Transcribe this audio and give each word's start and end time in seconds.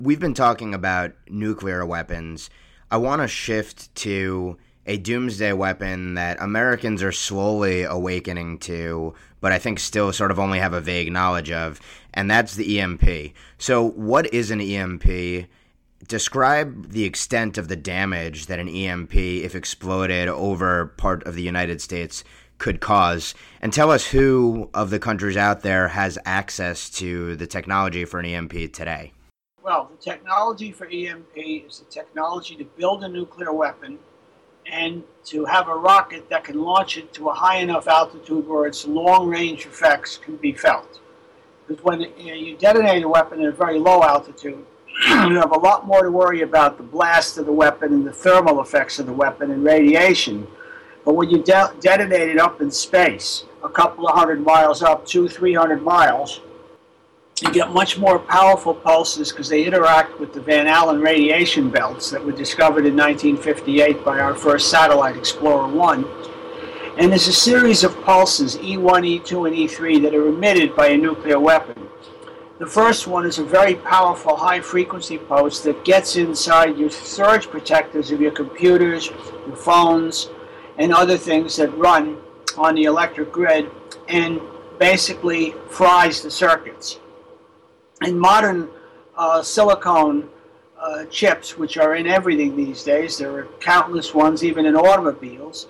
We've 0.00 0.20
been 0.20 0.32
talking 0.32 0.74
about 0.74 1.14
nuclear 1.28 1.84
weapons. 1.84 2.50
I 2.88 2.98
want 2.98 3.20
to 3.20 3.26
shift 3.26 3.92
to 3.96 4.56
a 4.86 4.96
doomsday 4.96 5.52
weapon 5.54 6.14
that 6.14 6.40
Americans 6.40 7.02
are 7.02 7.10
slowly 7.10 7.82
awakening 7.82 8.58
to, 8.58 9.14
but 9.40 9.50
I 9.50 9.58
think 9.58 9.80
still 9.80 10.12
sort 10.12 10.30
of 10.30 10.38
only 10.38 10.60
have 10.60 10.72
a 10.72 10.80
vague 10.80 11.10
knowledge 11.10 11.50
of, 11.50 11.80
and 12.14 12.30
that's 12.30 12.54
the 12.54 12.78
EMP. 12.78 13.34
So, 13.58 13.88
what 13.90 14.32
is 14.32 14.52
an 14.52 14.60
EMP? 14.60 15.48
Describe 16.06 16.90
the 16.90 17.02
extent 17.02 17.58
of 17.58 17.66
the 17.66 17.74
damage 17.74 18.46
that 18.46 18.60
an 18.60 18.68
EMP, 18.68 19.16
if 19.16 19.56
exploded 19.56 20.28
over 20.28 20.94
part 20.96 21.24
of 21.24 21.34
the 21.34 21.42
United 21.42 21.80
States, 21.80 22.22
could 22.58 22.78
cause, 22.78 23.34
and 23.60 23.72
tell 23.72 23.90
us 23.90 24.06
who 24.06 24.70
of 24.74 24.90
the 24.90 25.00
countries 25.00 25.36
out 25.36 25.62
there 25.62 25.88
has 25.88 26.20
access 26.24 26.88
to 26.88 27.34
the 27.34 27.48
technology 27.48 28.04
for 28.04 28.20
an 28.20 28.26
EMP 28.26 28.72
today. 28.72 29.12
Well, 29.68 29.90
the 29.94 30.02
technology 30.02 30.72
for 30.72 30.86
EMP 30.86 31.36
is 31.36 31.80
the 31.80 31.84
technology 31.90 32.56
to 32.56 32.64
build 32.64 33.04
a 33.04 33.08
nuclear 33.08 33.52
weapon 33.52 33.98
and 34.64 35.02
to 35.26 35.44
have 35.44 35.68
a 35.68 35.74
rocket 35.74 36.30
that 36.30 36.44
can 36.44 36.62
launch 36.62 36.96
it 36.96 37.12
to 37.12 37.28
a 37.28 37.34
high 37.34 37.58
enough 37.58 37.86
altitude 37.86 38.48
where 38.48 38.66
its 38.66 38.86
long 38.86 39.28
range 39.28 39.66
effects 39.66 40.16
can 40.16 40.36
be 40.36 40.54
felt. 40.54 41.00
Because 41.66 41.84
when 41.84 42.00
you, 42.00 42.28
know, 42.28 42.32
you 42.32 42.56
detonate 42.56 43.02
a 43.02 43.08
weapon 43.10 43.42
at 43.42 43.48
a 43.48 43.52
very 43.52 43.78
low 43.78 44.02
altitude, 44.02 44.64
you 45.06 45.34
have 45.34 45.52
a 45.52 45.58
lot 45.58 45.86
more 45.86 46.02
to 46.02 46.10
worry 46.10 46.40
about 46.40 46.78
the 46.78 46.82
blast 46.82 47.36
of 47.36 47.44
the 47.44 47.52
weapon 47.52 47.92
and 47.92 48.06
the 48.06 48.12
thermal 48.12 48.62
effects 48.62 48.98
of 48.98 49.04
the 49.04 49.12
weapon 49.12 49.50
and 49.50 49.62
radiation. 49.62 50.46
But 51.04 51.12
when 51.12 51.28
you 51.28 51.42
de- 51.42 51.74
detonate 51.80 52.30
it 52.30 52.38
up 52.38 52.62
in 52.62 52.70
space, 52.70 53.44
a 53.62 53.68
couple 53.68 54.08
of 54.08 54.16
hundred 54.16 54.40
miles 54.40 54.82
up, 54.82 55.04
two, 55.04 55.28
three 55.28 55.52
hundred 55.52 55.82
miles, 55.82 56.40
you 57.42 57.52
get 57.52 57.70
much 57.72 57.98
more 57.98 58.18
powerful 58.18 58.74
pulses 58.74 59.30
because 59.30 59.48
they 59.48 59.64
interact 59.64 60.18
with 60.18 60.32
the 60.32 60.40
Van 60.40 60.66
Allen 60.66 61.00
radiation 61.00 61.70
belts 61.70 62.10
that 62.10 62.24
were 62.24 62.32
discovered 62.32 62.84
in 62.84 62.96
1958 62.96 64.04
by 64.04 64.18
our 64.18 64.34
first 64.34 64.70
satellite, 64.70 65.16
Explorer 65.16 65.68
1. 65.68 66.04
And 66.98 67.12
there's 67.12 67.28
a 67.28 67.32
series 67.32 67.84
of 67.84 68.00
pulses, 68.02 68.56
E1, 68.56 69.20
E2, 69.20 69.46
and 69.46 69.56
E3, 69.56 70.02
that 70.02 70.14
are 70.14 70.26
emitted 70.26 70.74
by 70.74 70.88
a 70.88 70.96
nuclear 70.96 71.38
weapon. 71.38 71.88
The 72.58 72.66
first 72.66 73.06
one 73.06 73.24
is 73.24 73.38
a 73.38 73.44
very 73.44 73.76
powerful 73.76 74.34
high 74.34 74.60
frequency 74.60 75.16
pulse 75.16 75.60
that 75.60 75.84
gets 75.84 76.16
inside 76.16 76.76
your 76.76 76.90
surge 76.90 77.48
protectors 77.48 78.10
of 78.10 78.20
your 78.20 78.32
computers, 78.32 79.10
your 79.46 79.56
phones, 79.56 80.28
and 80.76 80.92
other 80.92 81.16
things 81.16 81.54
that 81.56 81.68
run 81.78 82.18
on 82.56 82.74
the 82.74 82.84
electric 82.84 83.30
grid 83.30 83.70
and 84.08 84.40
basically 84.80 85.54
fries 85.68 86.20
the 86.20 86.30
circuits 86.30 86.98
in 88.08 88.18
modern 88.18 88.68
uh, 89.16 89.42
silicone 89.42 90.28
uh, 90.80 91.04
chips, 91.06 91.58
which 91.58 91.76
are 91.76 91.94
in 91.94 92.06
everything 92.06 92.56
these 92.56 92.82
days, 92.82 93.18
there 93.18 93.32
are 93.36 93.44
countless 93.60 94.14
ones, 94.14 94.42
even 94.42 94.64
in 94.66 94.74
automobiles. 94.74 95.66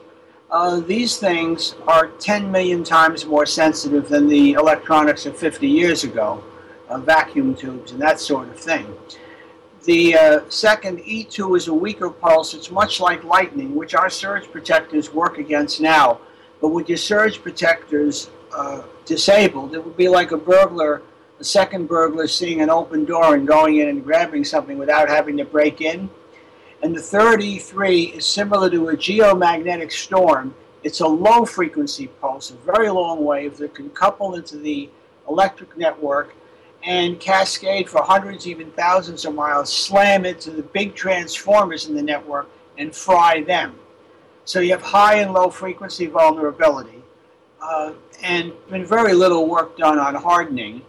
Uh, 0.51 0.81
these 0.81 1.19
things 1.19 1.75
are 1.87 2.09
10 2.09 2.51
million 2.51 2.83
times 2.85 3.27
more 3.27 3.45
sensitive 3.45 4.09
than 4.09 4.29
the 4.29 4.53
electronics 4.53 5.27
of 5.27 5.37
50 5.37 5.69
years 5.69 6.05
ago, 6.05 6.43
uh, 6.89 6.99
vacuum 6.99 7.55
tubes 7.55 7.93
and 7.93 8.01
that 8.01 8.19
sort 8.21 8.49
of 8.49 8.59
thing. 8.59 8.87
The 9.85 10.15
uh, 10.15 10.41
second 10.49 10.99
E2 11.01 11.57
is 11.57 11.69
a 11.69 11.75
weaker 11.75 12.11
pulse. 12.11 12.55
It's 12.55 12.71
much 12.71 13.01
like 13.01 13.25
lightning, 13.25 13.75
which 13.75 13.95
our 13.95 14.11
surge 14.11 14.51
protectors 14.51 15.13
work 15.13 15.39
against 15.39 15.81
now. 15.81 16.21
But 16.61 16.69
with 16.69 16.89
your 16.89 16.99
surge 16.99 17.43
protectors 17.43 18.31
uh, 18.55 18.83
disabled, 19.05 19.75
it 19.75 19.85
would 19.85 19.97
be 19.97 20.09
like 20.09 20.33
a 20.33 20.37
burglar 20.37 21.03
the 21.39 21.45
second 21.45 21.87
burglar 21.87 22.27
seeing 22.27 22.61
an 22.61 22.69
open 22.69 23.05
door 23.05 23.37
and 23.37 23.47
going 23.47 23.77
in 23.77 23.89
and 23.89 24.05
grabbing 24.05 24.45
something 24.45 24.77
without 24.77 25.09
having 25.09 25.37
to 25.37 25.45
break 25.45 25.81
in. 25.81 26.11
And 26.83 26.95
the 26.95 27.03
third 27.03 27.41
E3 27.41 28.17
is 28.17 28.27
similar 28.27 28.69
to 28.71 28.89
a 28.89 28.97
geomagnetic 28.97 29.93
storm. 29.93 30.55
It's 30.83 31.01
a 31.01 31.07
low 31.07 31.45
frequency 31.45 32.09
pulse, 32.21 32.51
a 32.51 32.55
very 32.55 32.91
long 32.91 33.25
wave 33.25 33.57
that 33.59 33.75
can 33.75 33.91
couple 33.91 34.35
into 34.35 34.57
the 34.57 34.91
electric 35.29 35.77
network 35.77 36.35
and 36.85 37.19
cascade 37.19 37.89
for 37.89 38.03
hundreds, 38.03 38.47
even 38.47 38.71
thousands 38.73 39.25
of 39.25 39.35
miles, 39.35 39.73
slam 39.73 40.25
into 40.25 40.51
the 40.51 40.63
big 40.63 40.95
transformers 40.95 41.87
in 41.87 41.95
the 41.95 42.03
network 42.03 42.49
and 42.79 42.95
fry 42.95 43.43
them. 43.43 43.77
So 44.45 44.61
you 44.61 44.71
have 44.71 44.83
high 44.83 45.17
and 45.17 45.33
low 45.33 45.51
frequency 45.51 46.07
vulnerability, 46.07 47.03
uh, 47.61 47.93
and 48.23 48.53
been 48.71 48.87
very 48.87 49.13
little 49.13 49.49
work 49.49 49.77
done 49.77 49.99
on 49.99 50.15
hardening 50.15 50.83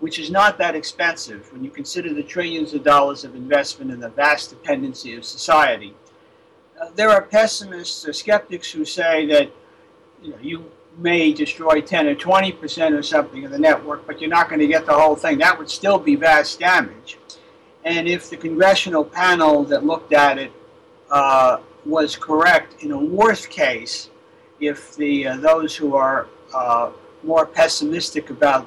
which 0.00 0.18
is 0.18 0.30
not 0.30 0.58
that 0.58 0.74
expensive 0.74 1.52
when 1.52 1.64
you 1.64 1.70
consider 1.70 2.12
the 2.12 2.22
trillions 2.22 2.74
of 2.74 2.82
dollars 2.82 3.24
of 3.24 3.34
investment 3.34 3.90
and 3.90 4.02
the 4.02 4.08
vast 4.10 4.50
dependency 4.50 5.16
of 5.16 5.24
society. 5.24 5.94
Uh, 6.80 6.90
there 6.94 7.10
are 7.10 7.22
pessimists 7.22 8.06
or 8.06 8.12
skeptics 8.12 8.70
who 8.70 8.84
say 8.84 9.26
that 9.26 9.50
you, 10.22 10.30
know, 10.30 10.38
you 10.42 10.70
may 10.98 11.32
destroy 11.32 11.80
10 11.80 12.06
or 12.06 12.14
20 12.14 12.52
percent 12.52 12.94
or 12.94 13.02
something 13.02 13.44
of 13.44 13.50
the 13.50 13.58
network, 13.58 14.06
but 14.06 14.20
you're 14.20 14.30
not 14.30 14.48
going 14.48 14.60
to 14.60 14.66
get 14.66 14.86
the 14.86 14.92
whole 14.92 15.16
thing. 15.16 15.38
That 15.38 15.58
would 15.58 15.70
still 15.70 15.98
be 15.98 16.16
vast 16.16 16.58
damage. 16.58 17.18
And 17.84 18.08
if 18.08 18.30
the 18.30 18.36
congressional 18.36 19.04
panel 19.04 19.64
that 19.64 19.84
looked 19.84 20.12
at 20.12 20.38
it 20.38 20.52
uh, 21.10 21.58
was 21.84 22.16
correct, 22.16 22.82
in 22.82 22.92
a 22.92 22.98
worst 22.98 23.50
case, 23.50 24.10
if 24.60 24.96
the 24.96 25.28
uh, 25.28 25.36
those 25.36 25.76
who 25.76 25.94
are 25.94 26.28
uh, 26.54 26.90
more 27.22 27.46
pessimistic 27.46 28.30
about 28.30 28.66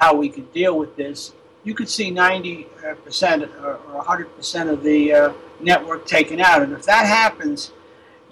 how 0.00 0.14
we 0.14 0.28
can 0.28 0.44
deal 0.46 0.76
with 0.76 0.96
this, 0.96 1.32
you 1.62 1.74
could 1.74 1.88
see 1.88 2.10
90% 2.10 2.66
or 3.62 3.78
100% 3.86 4.72
of 4.72 4.82
the 4.82 5.12
uh, 5.12 5.32
network 5.60 6.06
taken 6.06 6.40
out. 6.40 6.62
And 6.62 6.72
if 6.72 6.84
that 6.86 7.06
happens, 7.06 7.72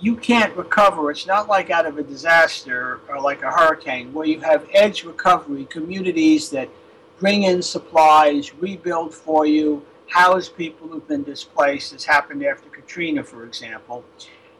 you 0.00 0.16
can't 0.16 0.56
recover. 0.56 1.10
It's 1.10 1.26
not 1.26 1.46
like 1.46 1.68
out 1.68 1.84
of 1.84 1.98
a 1.98 2.02
disaster 2.02 3.00
or 3.08 3.20
like 3.20 3.42
a 3.42 3.50
hurricane 3.50 4.12
where 4.14 4.26
you 4.26 4.40
have 4.40 4.66
edge 4.72 5.04
recovery, 5.04 5.66
communities 5.66 6.48
that 6.50 6.70
bring 7.18 7.42
in 7.42 7.60
supplies, 7.60 8.54
rebuild 8.54 9.12
for 9.12 9.44
you, 9.44 9.84
house 10.06 10.48
people 10.48 10.88
who've 10.88 11.06
been 11.06 11.24
displaced, 11.24 11.92
as 11.92 12.04
happened 12.04 12.42
after 12.44 12.70
Katrina, 12.70 13.22
for 13.22 13.44
example. 13.44 14.04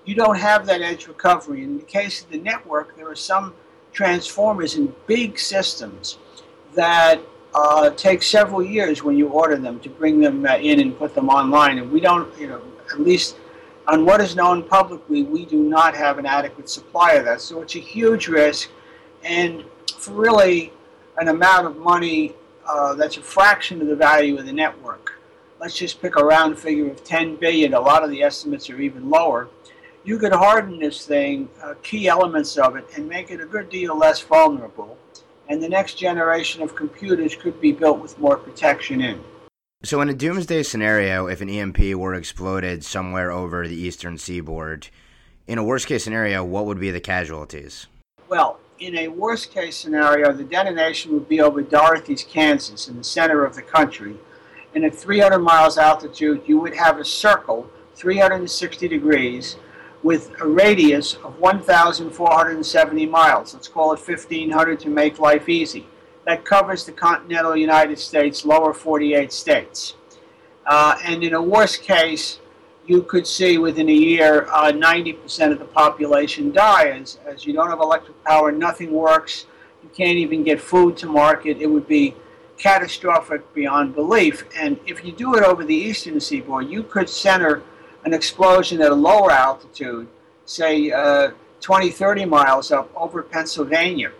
You 0.05 0.15
don't 0.15 0.39
have 0.39 0.67
that 0.67 0.83
edge 0.83 1.07
recovery. 1.07 1.63
In 1.63 1.79
the 1.79 1.85
case 1.85 2.23
of 2.23 2.29
the 2.29 2.39
network, 2.39 2.97
there 2.97 3.09
are 3.09 3.17
some 3.17 3.55
transformers 3.93 4.75
in 4.75 4.95
big 5.07 5.39
systems 5.39 6.19
that 6.79 7.21
uh, 7.55 7.91
take 7.91 8.23
several 8.23 8.63
years 8.63 9.03
when 9.03 9.17
you 9.17 9.27
order 9.27 9.57
them 9.57 9.81
to 9.81 9.89
bring 9.89 10.21
them 10.21 10.47
uh, 10.47 10.57
in 10.59 10.79
and 10.79 10.97
put 10.97 11.13
them 11.13 11.29
online. 11.29 11.79
And 11.79 11.91
we 11.91 11.99
don't, 11.99 12.33
you 12.39 12.47
know, 12.47 12.63
at 12.93 13.01
least 13.01 13.37
on 13.89 14.05
what 14.05 14.21
is 14.21 14.37
known 14.37 14.63
publicly, 14.63 15.25
we 15.25 15.45
do 15.45 15.61
not 15.61 15.97
have 15.97 16.19
an 16.19 16.27
adequate 16.27 16.69
supply 16.69 17.15
of 17.15 17.25
that. 17.25 17.41
So 17.41 17.63
it's 17.63 17.75
a 17.75 17.81
huge 17.81 18.29
risk. 18.29 18.71
And 19.25 19.65
for 19.97 20.13
really 20.13 20.73
an 21.17 21.27
amount 21.27 21.67
of 21.67 21.77
money 21.79 22.37
uh, 22.65 22.95
that's 22.95 23.17
a 23.17 23.23
fraction 23.23 23.81
of 23.81 23.89
the 23.89 23.97
value 23.97 24.39
of 24.39 24.47
the 24.47 24.53
network, 24.53 25.19
let's 25.61 25.77
just 25.77 26.01
pick 26.01 26.15
a 26.15 26.25
round 26.25 26.61
figure 26.61 26.89
of 26.89 27.03
10 27.03 27.37
billion. 27.37 27.75
A 27.75 27.81
lot 27.81 28.05
of 28.05 28.11
the 28.11 28.23
estimates 28.23 28.71
are 28.71 28.81
even 28.81 29.11
lower. 29.11 29.49
You 30.05 30.17
could 30.19 30.33
harden 30.33 30.79
this 30.79 31.05
thing, 31.05 31.49
uh, 31.61 31.75
key 31.83 32.07
elements 32.07 32.57
of 32.57 32.77
it, 32.77 32.87
and 32.95 33.09
make 33.09 33.33
it 33.33 33.41
a 33.41 33.47
good 33.47 33.69
deal 33.69 33.99
less 33.99 34.21
vulnerable 34.21 34.97
and 35.49 35.63
the 35.63 35.69
next 35.69 35.95
generation 35.95 36.63
of 36.63 36.75
computers 36.75 37.35
could 37.35 37.61
be 37.61 37.73
built 37.73 38.01
with 38.01 38.19
more 38.19 38.37
protection 38.37 39.01
in. 39.01 39.23
So, 39.85 40.01
in 40.01 40.09
a 40.09 40.15
doomsday 40.15 40.65
scenario, 40.65 41.29
if 41.29 41.41
an 41.41 41.49
EMP 41.49 41.95
were 41.95 42.15
exploded 42.15 42.85
somewhere 42.85 43.31
over 43.31 43.67
the 43.67 43.77
eastern 43.77 44.19
seaboard, 44.19 44.89
in 45.47 45.57
a 45.57 45.65
worst 45.65 45.87
case 45.87 46.05
scenario, 46.05 46.45
what 46.45 46.67
would 46.67 46.81
be 46.81 46.91
the 46.91 47.01
casualties? 47.01 47.87
Well, 48.29 48.59
in 48.81 48.97
a 48.97 49.09
worst 49.09 49.53
case 49.53 49.77
scenario, 49.77 50.33
the 50.33 50.45
detonation 50.45 51.13
would 51.13 51.29
be 51.29 51.41
over 51.41 51.63
Dorothy's, 51.63 52.25
Kansas, 52.25 52.89
in 52.89 52.97
the 52.97 53.05
center 53.05 53.45
of 53.45 53.55
the 53.55 53.63
country. 53.63 54.17
And 54.75 54.85
at 54.85 54.95
300 54.95 55.39
miles 55.39 55.79
altitude, 55.79 56.43
you 56.47 56.59
would 56.59 56.75
have 56.75 56.99
a 56.99 57.05
circle, 57.05 57.71
360 57.95 58.87
degrees, 58.89 59.57
with 60.03 60.33
a 60.41 60.47
radius 60.47 61.15
of 61.25 61.39
1,470 61.39 63.07
miles. 63.07 63.55
Let's 63.55 63.69
call 63.69 63.93
it 63.93 64.01
1,500 64.01 64.81
to 64.81 64.89
make 64.89 65.19
life 65.19 65.49
easy. 65.49 65.87
That 66.25 66.45
covers 66.45 66.85
the 66.85 66.93
continental 66.93 67.57
United 67.57 67.99
States, 67.99 68.45
lower 68.45 68.73
48 68.73 69.33
states. 69.33 69.95
Uh, 70.67 70.99
and 71.05 71.25
in 71.25 71.35
a 71.35 71.43
worst 71.43 71.83
case, 71.83 72.39
you 72.87 73.03
could 73.03 73.27
see 73.27 73.59
within 73.59 73.89
a 73.89 73.93
year 73.93 74.47
uh, 74.51 74.73
90% 74.73 75.53
of 75.53 75.59
the 75.59 75.65
population 75.65 76.53
die 76.53 76.89
as, 76.89 77.19
as 77.27 77.47
you 77.47 77.53
don't 77.53 77.69
have 77.69 77.81
electric 77.81 78.23
power, 78.25 78.53
nothing 78.53 78.93
works, 78.93 79.47
you 79.83 79.91
can't 79.91 80.19
even 80.19 80.43
get 80.43 80.61
food 80.61 80.97
to 80.99 81.07
market. 81.07 81.59
It 81.61 81.67
would 81.67 81.87
be 81.87 82.15
catastrophic 82.59 83.53
beyond 83.55 83.95
belief. 83.95 84.45
And 84.57 84.79
if 84.87 85.05
you 85.05 85.13
do 85.13 85.35
it 85.37 85.45
over 85.45 85.65
the 85.65 85.75
eastern 85.75 86.21
seaboard, 86.21 86.69
you 86.69 86.83
could 86.83 87.09
center 87.09 87.63
an 88.05 88.15
explosion 88.15 88.81
at 88.81 88.91
a 88.91 88.95
lower 88.95 89.31
altitude, 89.31 90.09
say 90.45 90.91
uh, 90.91 91.31
20, 91.61 91.91
30 91.91 92.25
miles 92.25 92.71
up 92.71 92.91
over 92.97 93.23
Pennsylvania. 93.23 94.13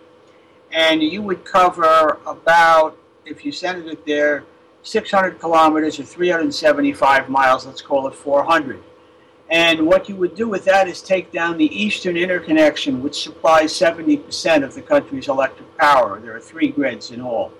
And 0.71 1.01
you 1.01 1.21
would 1.21 1.45
cover 1.45 2.19
about, 2.25 2.97
if 3.25 3.43
you 3.43 3.51
centered 3.51 3.87
it 3.87 4.05
there, 4.05 4.43
600 4.83 5.39
kilometers 5.39 5.99
or 5.99 6.03
375 6.03 7.29
miles, 7.29 7.65
let's 7.65 7.81
call 7.81 8.07
it 8.07 8.15
400. 8.15 8.83
And 9.49 9.87
what 9.87 10.07
you 10.07 10.15
would 10.15 10.35
do 10.35 10.47
with 10.47 10.63
that 10.65 10.87
is 10.87 11.01
take 11.01 11.31
down 11.31 11.57
the 11.57 11.65
eastern 11.65 12.15
interconnection, 12.15 13.01
which 13.01 13.23
supplies 13.23 13.73
70% 13.73 14.63
of 14.63 14.75
the 14.75 14.81
country's 14.81 15.27
electric 15.27 15.75
power. 15.77 16.19
There 16.19 16.35
are 16.35 16.39
three 16.39 16.67
grids 16.67 17.09
in 17.09 17.19
all. 17.19 17.51